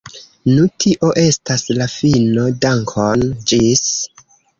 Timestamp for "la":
1.79-1.87